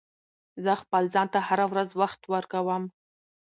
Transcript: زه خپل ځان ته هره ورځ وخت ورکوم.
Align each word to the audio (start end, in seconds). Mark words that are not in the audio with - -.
زه 0.63 0.71
خپل 0.81 1.03
ځان 1.13 1.27
ته 1.33 1.39
هره 1.47 1.65
ورځ 1.71 1.89
وخت 2.01 2.21
ورکوم. 2.33 2.83